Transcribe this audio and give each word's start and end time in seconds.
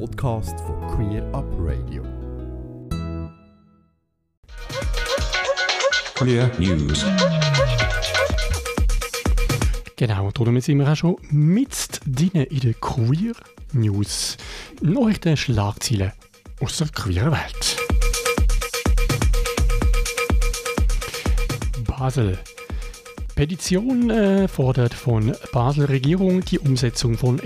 Podcast 0.00 0.58
von 0.60 0.80
Queer 0.88 1.22
Up 1.32 1.44
Radio. 1.58 2.02
Queer 6.16 6.50
News. 6.58 7.04
Genau, 9.96 10.26
und 10.26 10.40
damit 10.40 10.64
sind 10.64 10.78
wir 10.78 10.90
auch 10.90 10.96
schon 10.96 11.16
mit 11.30 12.00
drinnen 12.06 12.46
in 12.46 12.60
der 12.60 12.74
Queer 12.74 13.34
News. 13.72 14.36
Neueste 14.82 15.36
Schlagzeilen 15.36 16.12
aus 16.60 16.78
der 16.78 16.88
queeren 16.88 17.32
Welt. 17.32 17.76
Basel. 21.86 22.36
Petition 23.36 24.10
äh, 24.10 24.48
fordert 24.48 24.94
von 24.94 25.34
Basel 25.52 25.86
Regierung 25.86 26.44
die 26.44 26.58
Umsetzung 26.58 27.16
von 27.16 27.38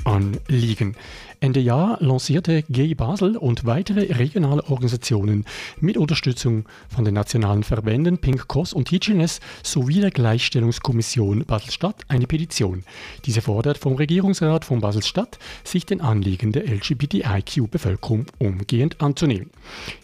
LGBTIQ-Anliegen. 0.00 0.94
Ende 1.42 1.60
Jahr 1.60 1.96
lancierte 2.00 2.64
Gay 2.68 2.94
Basel 2.94 3.38
und 3.38 3.64
weitere 3.64 4.12
regionale 4.12 4.62
Organisationen 4.64 5.46
mit 5.80 5.96
Unterstützung 5.96 6.66
von 6.94 7.06
den 7.06 7.14
nationalen 7.14 7.62
Verbänden 7.62 8.18
Pink 8.18 8.46
Cross 8.46 8.74
und 8.74 8.88
Teachiness 8.88 9.40
sowie 9.62 10.00
der 10.00 10.10
Gleichstellungskommission 10.10 11.46
Basel-Stadt 11.46 12.02
eine 12.08 12.26
Petition. 12.26 12.84
Diese 13.24 13.40
fordert 13.40 13.78
vom 13.78 13.94
Regierungsrat 13.94 14.66
von 14.66 14.82
Basel-Stadt, 14.82 15.38
sich 15.64 15.86
den 15.86 16.02
Anliegen 16.02 16.52
der 16.52 16.64
LGBTIQ-Bevölkerung 16.64 18.26
umgehend 18.38 19.00
anzunehmen. 19.00 19.50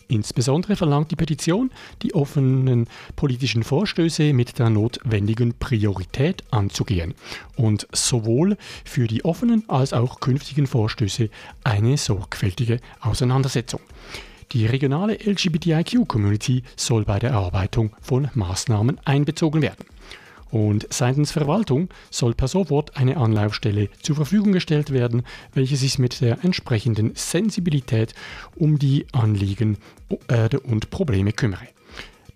Insbesondere 0.08 0.76
verlangt 0.76 1.10
die 1.10 1.16
Petition, 1.16 1.70
die 2.02 2.14
offenen 2.14 2.86
politischen 3.16 3.64
Vorstöße 3.64 4.32
mit 4.32 4.58
der 4.58 4.70
notwendigen 4.70 5.54
Priorität 5.58 6.44
anzugehen 6.52 7.14
und 7.56 7.88
sowohl 7.92 8.56
für 8.84 9.08
die 9.08 9.24
offenen 9.24 9.68
als 9.68 9.85
auch 9.92 10.20
künftigen 10.20 10.66
Vorstöße 10.66 11.30
eine 11.64 11.96
sorgfältige 11.96 12.80
Auseinandersetzung. 13.00 13.80
Die 14.52 14.66
regionale 14.66 15.14
LGBTIQ-Community 15.14 16.62
soll 16.76 17.04
bei 17.04 17.18
der 17.18 17.30
Erarbeitung 17.30 17.90
von 18.00 18.30
Maßnahmen 18.34 19.00
einbezogen 19.04 19.60
werden. 19.60 19.84
Und 20.50 20.86
seitens 20.90 21.32
Verwaltung 21.32 21.88
soll 22.10 22.34
per 22.34 22.46
sofort 22.46 22.96
eine 22.96 23.16
Anlaufstelle 23.16 23.88
zur 24.00 24.14
Verfügung 24.16 24.52
gestellt 24.52 24.92
werden, 24.92 25.24
welche 25.52 25.76
sich 25.76 25.98
mit 25.98 26.20
der 26.20 26.44
entsprechenden 26.44 27.14
Sensibilität 27.16 28.14
um 28.54 28.78
die 28.78 29.06
Anliegen 29.12 29.78
äh, 30.28 30.56
und 30.56 30.90
Probleme 30.90 31.32
kümmere. 31.32 31.66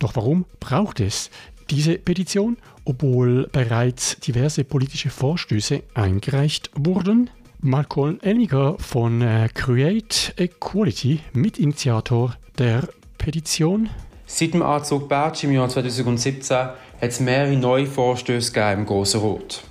Doch 0.01 0.17
warum 0.17 0.45
braucht 0.59 0.99
es 0.99 1.31
diese 1.71 1.99
Petition, 1.99 2.57
obwohl 2.85 3.49
bereits 3.53 4.19
diverse 4.19 4.65
politische 4.65 5.11
Vorstöße 5.11 5.85
eingereicht 5.95 6.71
wurden? 6.75 7.31
Malcolm 7.63 8.19
Elmiger 8.23 8.77
von 8.79 9.21
äh, 9.21 9.49
Create 9.53 10.33
Equality, 10.39 11.21
Mitinitiator 11.35 12.35
der 12.59 12.89
Petition. 13.19 13.91
Seit 14.25 14.55
dem 14.55 14.63
Anzug 14.63 15.11
Bertsch 15.11 15.45
im 15.45 15.53
Jahr 15.53 15.69
2017 15.69 16.57
hat 16.57 16.75
es 17.01 17.21
mehrere 17.21 17.57
neue 17.57 17.85
Vorstöße 17.87 18.59
im 18.73 18.87
Grossen 18.87 19.21
Rot. 19.21 19.63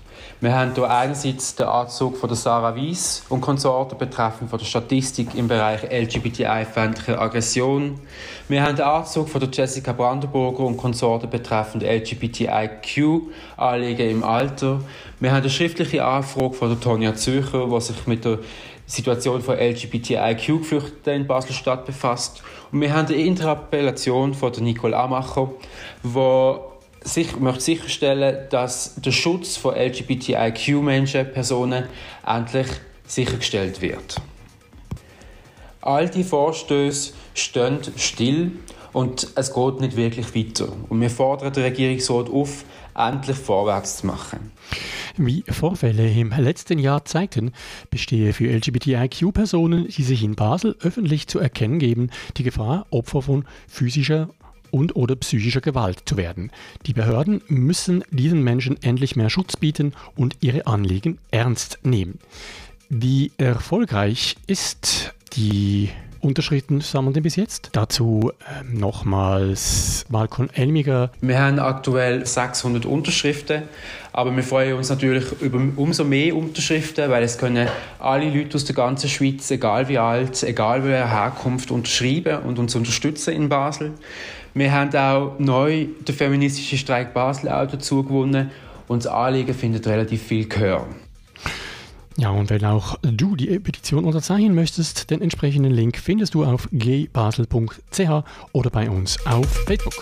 Wir 0.41 0.55
haben 0.55 0.73
hier 0.73 0.89
einerseits 0.89 1.55
den 1.55 1.67
Anzug 1.67 2.15
von 2.15 2.29
der 2.29 2.37
Sarah 2.37 2.73
Weiss 2.73 3.23
und 3.27 3.41
Konsorten 3.41 3.97
betreffend 3.97 4.49
von 4.49 4.57
der 4.57 4.65
Statistik 4.65 5.35
im 5.35 5.49
Bereich 5.49 5.83
LGBTI-feindliche 5.83 7.19
Aggression. 7.19 7.99
Wir 8.47 8.63
haben 8.63 8.77
den 8.77 8.85
Anzug 8.85 9.27
von 9.27 9.41
der 9.41 9.49
Jessica 9.51 9.91
Brandenburger 9.91 10.63
und 10.63 10.77
Konsorten 10.77 11.29
betreffend 11.29 11.83
LGBTIQ-Anliegen 11.83 14.09
im 14.09 14.23
Alter. 14.23 14.79
Wir 15.19 15.31
haben 15.31 15.41
eine 15.41 15.49
schriftliche 15.49 16.05
Anfrage 16.05 16.53
von 16.53 16.69
der 16.69 16.79
Tonja 16.79 17.15
Zürcher, 17.15 17.67
die 17.67 17.81
sich 17.81 18.07
mit 18.07 18.23
der 18.23 18.39
Situation 18.85 19.41
von 19.41 19.57
LGBTIQ-Geflüchteten 19.57 21.15
in 21.15 21.27
Basel-Stadt 21.27 21.85
befasst. 21.85 22.41
Und 22.71 22.79
wir 22.79 22.93
haben 22.93 23.07
eine 23.07 23.17
Interpellation 23.17 24.33
von 24.33 24.53
der 24.53 24.63
Nicole 24.63 24.95
Amacher, 24.95 25.49
die 26.01 26.69
sich, 27.01 27.39
möchte 27.39 27.61
sicherstellen, 27.61 28.47
dass 28.49 28.95
der 28.95 29.11
Schutz 29.11 29.57
von 29.57 29.75
LGBTIQ-Menschen, 29.75 31.31
Personen, 31.31 31.85
endlich 32.25 32.67
sichergestellt 33.05 33.81
wird. 33.81 34.21
All 35.81 36.09
die 36.09 36.23
Vorstöße 36.23 37.13
stehen 37.33 37.79
still 37.95 38.51
und 38.91 39.27
es 39.35 39.53
geht 39.53 39.79
nicht 39.79 39.95
wirklich 39.95 40.35
weiter. 40.35 40.71
Und 40.89 41.01
wir 41.01 41.09
fordern 41.09 41.53
den 41.53 41.63
Regierungsrat 41.63 42.29
auf, 42.29 42.65
endlich 42.95 43.37
vorwärts 43.37 43.97
zu 43.97 44.07
machen. 44.07 44.51
Wie 45.17 45.43
Vorfälle 45.49 46.09
im 46.11 46.31
letzten 46.37 46.79
Jahr 46.79 47.05
zeigten, 47.05 47.51
bestehe 47.89 48.33
für 48.33 48.45
LGBTIQ-Personen, 48.45 49.87
die 49.87 50.03
sich 50.03 50.23
in 50.23 50.35
Basel 50.35 50.75
öffentlich 50.81 51.27
zu 51.27 51.39
erkennen 51.39 51.79
geben, 51.79 52.09
die 52.37 52.43
Gefahr, 52.43 52.87
Opfer 52.89 53.21
von 53.21 53.45
physischer 53.67 54.29
und 54.71 54.95
oder 54.95 55.15
psychischer 55.15 55.61
Gewalt 55.61 56.03
zu 56.05 56.17
werden. 56.17 56.51
Die 56.85 56.93
Behörden 56.93 57.41
müssen 57.47 58.03
diesen 58.11 58.43
Menschen 58.43 58.81
endlich 58.81 59.15
mehr 59.15 59.29
Schutz 59.29 59.57
bieten 59.57 59.93
und 60.15 60.37
ihre 60.41 60.67
Anliegen 60.67 61.17
ernst 61.31 61.79
nehmen. 61.83 62.19
Wie 62.89 63.31
erfolgreich 63.37 64.35
ist 64.47 65.13
die 65.33 65.89
Unterschriften 66.21 66.81
sammeln 66.81 67.13
denn 67.13 67.23
bis 67.23 67.35
jetzt? 67.35 67.69
Dazu 67.71 68.31
äh, 68.39 68.63
nochmals 68.63 70.05
Malcolm 70.09 70.49
Elmiger. 70.53 71.11
Wir 71.21 71.39
haben 71.39 71.59
aktuell 71.59 72.25
600 72.25 72.85
Unterschriften, 72.85 73.63
aber 74.11 74.35
wir 74.35 74.43
freuen 74.43 74.75
uns 74.75 74.89
natürlich 74.89 75.25
über 75.41 75.61
umso 75.77 76.03
mehr 76.03 76.35
Unterschriften, 76.35 77.09
weil 77.09 77.23
es 77.23 77.37
können 77.37 77.67
alle 77.99 78.29
Leute 78.29 78.55
aus 78.55 78.65
der 78.65 78.75
ganzen 78.75 79.09
Schweiz, 79.09 79.49
egal 79.51 79.87
wie 79.87 79.97
alt, 79.97 80.43
egal 80.43 80.83
welcher 80.83 81.09
Herkunft, 81.09 81.71
unterschreiben 81.71 82.39
und 82.43 82.59
uns 82.59 82.75
unterstützen 82.75 83.33
in 83.33 83.47
Basel. 83.47 83.93
Wir 84.53 84.71
haben 84.71 84.95
auch 84.95 85.39
neu 85.39 85.87
den 86.07 86.15
feministischen 86.15 86.77
Streik 86.77 87.13
Basel 87.13 87.49
auch 87.49 87.67
dazu 87.67 88.03
gewonnen 88.03 88.51
und 88.87 89.05
das 89.05 89.11
Anliegen 89.11 89.53
findet 89.53 89.87
relativ 89.87 90.23
viel 90.23 90.47
Gehör. 90.47 90.87
Ja, 92.17 92.31
und 92.31 92.49
wenn 92.49 92.65
auch 92.65 92.97
du 93.01 93.37
die 93.37 93.59
Petition 93.59 94.03
unterzeichnen 94.03 94.53
möchtest, 94.53 95.09
den 95.09 95.21
entsprechenden 95.21 95.71
Link 95.71 95.97
findest 95.97 96.33
du 96.33 96.43
auf 96.43 96.67
gbasel.ch 96.71 98.23
oder 98.51 98.69
bei 98.69 98.89
uns 98.89 99.25
auf 99.25 99.47
Facebook. 99.65 99.93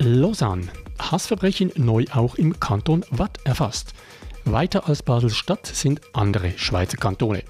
Lausanne. 0.00 0.66
Hassverbrechen 0.98 1.72
neu 1.76 2.04
auch 2.12 2.34
im 2.34 2.58
Kanton 2.58 3.04
Watt 3.10 3.38
erfasst. 3.44 3.94
Weiter 4.44 4.88
als 4.88 5.02
Basel-Stadt 5.02 5.66
sind 5.66 6.00
andere 6.12 6.52
Schweizer 6.56 6.96
Kantone. 6.96 7.42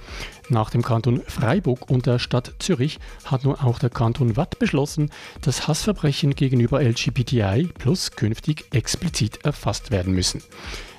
Nach 0.49 0.71
dem 0.71 0.83
Kanton 0.83 1.23
Freiburg 1.27 1.89
und 1.91 2.07
der 2.07 2.19
Stadt 2.19 2.55
Zürich 2.59 2.99
hat 3.25 3.45
nun 3.45 3.55
auch 3.55 3.79
der 3.79 3.91
Kanton 3.91 4.37
Watt 4.37 4.59
beschlossen, 4.59 5.11
dass 5.43 5.69
Hassverbrechen 5.69 6.35
gegenüber 6.35 6.83
LGBTI 6.83 7.69
plus 7.79 8.11
künftig 8.11 8.65
explizit 8.73 9.45
erfasst 9.45 9.91
werden 9.91 10.13
müssen. 10.15 10.43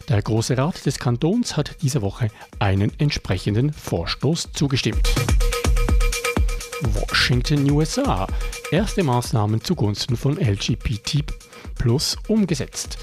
Der 0.07 0.21
Große 0.21 0.57
Rat 0.57 0.85
des 0.85 0.99
Kantons 0.99 1.57
hat 1.57 1.75
diese 1.81 2.01
Woche 2.01 2.29
einen 2.59 2.91
entsprechenden 2.99 3.71
Vorstoß 3.71 4.49
zugestimmt. 4.53 5.07
Washington, 6.81 7.69
USA. 7.69 8.27
Erste 8.71 9.03
Maßnahmen 9.03 9.63
zugunsten 9.63 10.17
von 10.17 10.37
LGBT 10.37 11.23
plus 11.75 12.17
umgesetzt. 12.27 12.97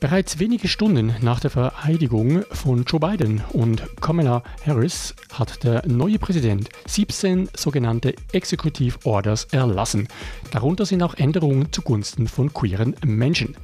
Bereits 0.00 0.38
wenige 0.38 0.66
Stunden 0.66 1.14
nach 1.20 1.40
der 1.40 1.50
Vereidigung 1.50 2.42
von 2.52 2.84
Joe 2.84 2.98
Biden 2.98 3.42
und 3.52 3.82
Kamala 4.00 4.42
Harris 4.64 5.14
hat 5.30 5.62
der 5.62 5.86
neue 5.86 6.18
Präsident 6.18 6.70
17 6.86 7.50
sogenannte 7.54 8.14
Executive 8.32 8.96
Orders 9.04 9.44
erlassen. 9.52 10.08
Darunter 10.52 10.86
sind 10.86 11.02
auch 11.02 11.12
Änderungen 11.16 11.70
zugunsten 11.70 12.28
von 12.28 12.50
queeren 12.50 12.96
Menschen. 13.04 13.56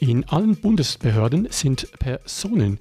In 0.00 0.28
allen 0.28 0.56
Bundesbehörden 0.56 1.46
sind 1.50 1.88
Personen 1.98 2.78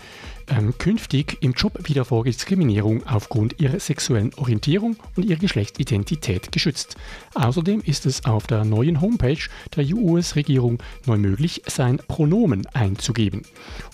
ähm, 0.49 0.77
künftig 0.77 1.37
im 1.41 1.53
Job 1.53 1.87
wieder 1.87 2.03
vor 2.05 2.23
Diskriminierung 2.23 3.05
aufgrund 3.07 3.59
ihrer 3.61 3.79
sexuellen 3.79 4.31
Orientierung 4.35 4.97
und 5.15 5.25
ihrer 5.25 5.39
Geschlechtsidentität 5.39 6.51
geschützt. 6.51 6.95
Außerdem 7.35 7.81
ist 7.81 8.05
es 8.05 8.25
auf 8.25 8.45
der 8.47 8.65
neuen 8.65 8.99
Homepage 8.99 9.39
der 9.75 9.85
US-Regierung 9.85 10.81
neu 11.05 11.17
möglich, 11.17 11.61
sein 11.67 12.01
Pronomen 12.07 12.65
einzugeben. 12.73 13.43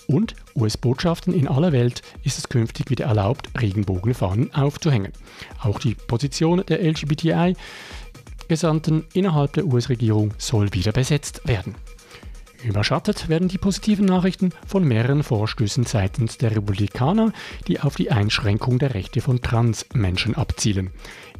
Und 0.06 0.34
US-Botschaften 0.56 1.34
in 1.34 1.46
aller 1.46 1.72
Welt 1.72 2.00
ist 2.24 2.38
es 2.38 2.48
künftig 2.48 2.88
wieder 2.90 3.04
erlaubt, 3.04 3.50
Regenbogenfahnen 3.60 4.54
aufzuhängen. 4.54 5.12
Auch 5.62 5.78
die 5.78 5.94
Position 5.94 6.64
der 6.66 6.82
LGBTI-Gesandten 6.82 9.04
innerhalb 9.12 9.52
der 9.52 9.66
US-Regierung 9.66 10.32
soll 10.38 10.72
wieder 10.72 10.92
besetzt 10.92 11.46
werden. 11.46 11.74
Überschattet 12.62 13.28
werden 13.28 13.48
die 13.48 13.58
positiven 13.58 14.04
Nachrichten 14.04 14.50
von 14.66 14.84
mehreren 14.84 15.22
Vorstößen 15.22 15.84
seitens 15.84 16.36
der 16.36 16.54
Republikaner, 16.54 17.32
die 17.66 17.80
auf 17.80 17.96
die 17.96 18.10
Einschränkung 18.10 18.78
der 18.78 18.94
Rechte 18.94 19.20
von 19.22 19.40
Transmenschen 19.40 20.34
abzielen. 20.34 20.90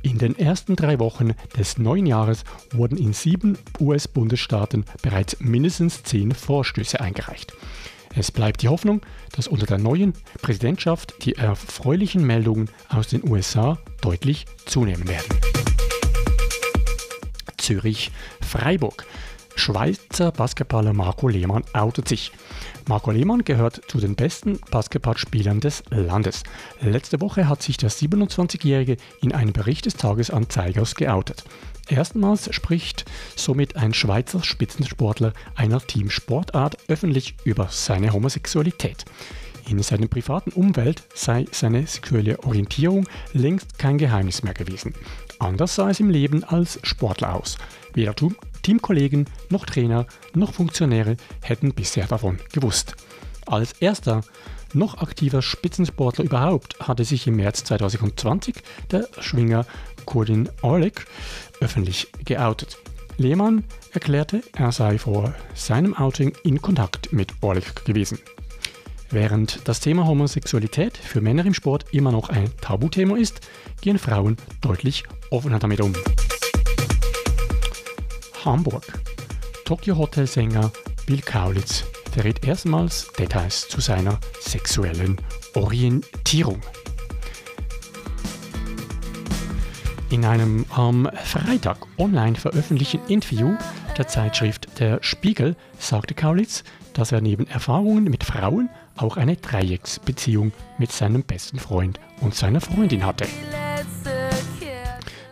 In 0.02 0.16
den 0.16 0.38
ersten 0.38 0.76
drei 0.76 0.98
Wochen 0.98 1.34
des 1.58 1.76
neuen 1.76 2.06
Jahres 2.06 2.44
wurden 2.72 2.96
in 2.96 3.12
sieben 3.12 3.58
US-Bundesstaaten 3.78 4.86
bereits 5.02 5.40
mindestens 5.40 6.02
zehn 6.02 6.32
Vorstöße 6.32 7.00
eingereicht. 7.00 7.52
Es 8.14 8.32
bleibt 8.32 8.62
die 8.62 8.68
Hoffnung, 8.68 9.02
dass 9.32 9.46
unter 9.46 9.66
der 9.66 9.78
neuen 9.78 10.14
Präsidentschaft 10.40 11.24
die 11.24 11.36
erfreulichen 11.36 12.26
Meldungen 12.26 12.70
aus 12.88 13.08
den 13.08 13.28
USA 13.28 13.78
deutlich 14.00 14.46
zunehmen 14.64 15.06
werden. 15.06 15.38
Zürich-Freiburg. 17.58 19.06
Schweizer 19.60 20.32
Basketballer 20.32 20.94
Marco 20.94 21.28
Lehmann 21.28 21.64
outet 21.74 22.08
sich. 22.08 22.32
Marco 22.88 23.10
Lehmann 23.10 23.44
gehört 23.44 23.82
zu 23.88 23.98
den 23.98 24.16
besten 24.16 24.58
Basketballspielern 24.70 25.60
des 25.60 25.82
Landes. 25.90 26.44
Letzte 26.80 27.20
Woche 27.20 27.46
hat 27.46 27.62
sich 27.62 27.76
der 27.76 27.90
27-Jährige 27.90 28.96
in 29.20 29.32
einem 29.34 29.52
Bericht 29.52 29.84
des 29.84 29.96
Tagesanzeigers 29.96 30.94
geoutet. 30.94 31.44
Erstmals 31.88 32.48
spricht 32.54 33.04
somit 33.36 33.76
ein 33.76 33.92
Schweizer 33.92 34.42
Spitzensportler 34.42 35.34
einer 35.56 35.86
Teamsportart 35.86 36.78
öffentlich 36.88 37.34
über 37.44 37.68
seine 37.70 38.14
Homosexualität. 38.14 39.04
In 39.68 39.82
seiner 39.82 40.08
privaten 40.08 40.52
Umwelt 40.52 41.02
sei 41.14 41.44
seine 41.52 41.86
sexuelle 41.86 42.42
Orientierung 42.44 43.06
längst 43.34 43.78
kein 43.78 43.98
Geheimnis 43.98 44.42
mehr 44.42 44.54
gewesen. 44.54 44.94
Anders 45.38 45.74
sah 45.74 45.90
es 45.90 46.00
im 46.00 46.08
Leben 46.08 46.44
als 46.44 46.80
Sportler 46.82 47.34
aus. 47.34 47.58
Weder 47.92 48.14
Teamkollegen 48.62 49.26
noch 49.48 49.66
Trainer 49.66 50.06
noch 50.34 50.52
Funktionäre 50.52 51.16
hätten 51.42 51.74
bisher 51.74 52.06
davon 52.06 52.38
gewusst. 52.52 52.94
Als 53.46 53.72
erster 53.80 54.22
noch 54.72 54.98
aktiver 54.98 55.42
Spitzensportler 55.42 56.24
überhaupt 56.24 56.78
hatte 56.80 57.04
sich 57.04 57.26
im 57.26 57.36
März 57.36 57.64
2020 57.64 58.56
der 58.90 59.08
Schwinger 59.18 59.66
Kurdin 60.06 60.48
Orlik 60.62 61.06
öffentlich 61.60 62.08
geoutet. 62.24 62.78
Lehmann 63.16 63.64
erklärte, 63.92 64.42
er 64.54 64.72
sei 64.72 64.98
vor 64.98 65.34
seinem 65.54 65.94
Outing 65.94 66.32
in 66.44 66.62
Kontakt 66.62 67.12
mit 67.12 67.34
Orlik 67.42 67.84
gewesen. 67.84 68.18
Während 69.10 69.68
das 69.68 69.80
Thema 69.80 70.06
Homosexualität 70.06 70.96
für 70.96 71.20
Männer 71.20 71.44
im 71.44 71.52
Sport 71.52 71.86
immer 71.90 72.12
noch 72.12 72.28
ein 72.28 72.50
Tabuthema 72.60 73.16
ist, 73.16 73.40
gehen 73.80 73.98
Frauen 73.98 74.36
deutlich 74.60 75.04
offener 75.30 75.58
damit 75.58 75.80
um. 75.80 75.92
Hamburg. 78.44 78.84
Tokyo 79.64 79.96
Hotel 79.96 80.26
Sänger 80.26 80.70
Bill 81.06 81.20
Kaulitz 81.20 81.84
verrät 82.12 82.44
erstmals 82.44 83.10
Details 83.18 83.68
zu 83.68 83.80
seiner 83.80 84.18
sexuellen 84.40 85.20
Orientierung. 85.54 86.60
In 90.10 90.24
einem 90.24 90.66
am 90.70 91.08
Freitag 91.24 91.78
online 91.98 92.34
veröffentlichten 92.34 93.00
Interview 93.08 93.56
der 93.96 94.08
Zeitschrift 94.08 94.66
Der 94.80 94.98
Spiegel 95.02 95.54
sagte 95.78 96.14
Kaulitz, 96.14 96.64
dass 96.94 97.12
er 97.12 97.20
neben 97.20 97.46
Erfahrungen 97.46 98.04
mit 98.04 98.24
Frauen 98.24 98.70
auch 98.96 99.16
eine 99.16 99.36
Dreiecksbeziehung 99.36 100.52
mit 100.78 100.90
seinem 100.90 101.22
besten 101.22 101.58
Freund 101.58 102.00
und 102.20 102.34
seiner 102.34 102.60
Freundin 102.60 103.04
hatte. 103.04 103.26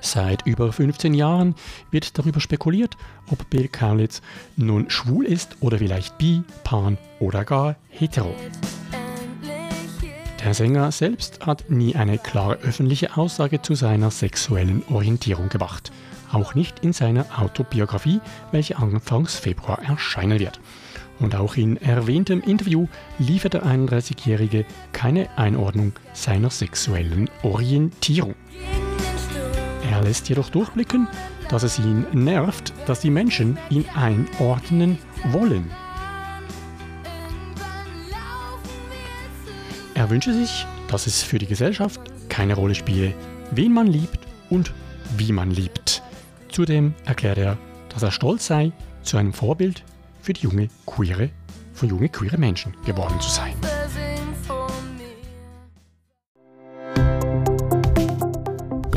Seit 0.09 0.47
über 0.47 0.73
15 0.73 1.13
Jahren 1.13 1.55
wird 1.91 2.17
darüber 2.17 2.41
spekuliert, 2.41 2.97
ob 3.31 3.51
Bill 3.51 3.69
Kaulitz 3.69 4.23
nun 4.57 4.89
schwul 4.89 5.27
ist 5.27 5.59
oder 5.61 5.77
vielleicht 5.77 6.17
bi, 6.17 6.45
pan 6.65 6.97
oder 7.21 7.45
gar 7.45 7.77
hetero. 7.91 8.35
Der 10.43 10.55
Sänger 10.55 10.91
selbst 10.93 11.45
hat 11.45 11.69
nie 11.69 11.95
eine 11.95 12.17
klare 12.17 12.55
öffentliche 12.55 13.19
Aussage 13.19 13.61
zu 13.61 13.75
seiner 13.75 14.11
sexuellen 14.11 14.83
Orientierung 14.89 15.51
gemacht. 15.51 15.93
Auch 16.33 16.55
nicht 16.55 16.79
in 16.81 16.95
seiner 16.95 17.27
Autobiografie, 17.39 18.23
welche 18.51 18.79
Anfangs 18.79 19.37
Februar 19.37 19.83
erscheinen 19.83 20.39
wird. 20.39 20.59
Und 21.21 21.35
auch 21.35 21.57
in 21.57 21.77
erwähntem 21.77 22.41
Interview 22.41 22.87
liefert 23.19 23.53
der 23.53 23.67
31-Jährige 23.67 24.65
keine 24.93 25.29
Einordnung 25.37 25.93
seiner 26.15 26.49
sexuellen 26.49 27.29
Orientierung. 27.43 28.35
Er 29.99 30.05
lässt 30.05 30.29
jedoch 30.29 30.49
durchblicken, 30.50 31.09
dass 31.49 31.65
es 31.65 31.81
ihn 31.81 32.06
nervt, 32.12 32.73
dass 32.87 33.00
die 33.00 33.11
Menschen 33.11 33.59
ihn 33.69 33.85
einordnen 33.97 34.97
wollen. 35.33 35.69
Er 39.95 40.09
wünsche 40.09 40.33
sich, 40.33 40.67
dass 40.87 41.09
es 41.09 41.25
für 41.25 41.41
die 41.41 41.49
Gesellschaft 41.49 42.00
keine 42.29 42.55
Rolle 42.55 42.77
spiele, 42.77 43.12
wen 43.50 43.73
man 43.73 43.89
liebt 43.89 44.21
und 44.50 44.73
wie 45.17 45.33
man 45.33 45.50
liebt. 45.50 46.00
Zudem 46.49 46.95
erklärt 47.05 47.39
er, 47.39 47.59
dass 47.89 48.05
er 48.05 48.12
stolz 48.12 48.47
sei, 48.47 48.71
zu 49.03 49.17
einem 49.17 49.33
Vorbild 49.33 49.83
für 50.23 50.33
die 50.33 50.43
junge 50.43 50.69
queere, 50.87 51.31
für 51.75 51.87
junge 51.87 52.09
queere 52.09 52.39
Menschen 52.39 52.73
geworden 52.87 53.21
zu 53.21 53.31
sein. 53.31 53.56